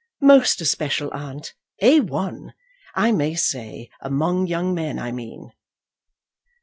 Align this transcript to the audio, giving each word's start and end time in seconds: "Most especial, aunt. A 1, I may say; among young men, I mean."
"Most 0.23 0.61
especial, 0.61 1.13
aunt. 1.13 1.53
A 1.79 1.99
1, 1.99 2.53
I 2.95 3.11
may 3.11 3.35
say; 3.35 3.91
among 4.01 4.47
young 4.47 4.73
men, 4.73 4.97
I 4.97 5.11
mean." 5.11 5.51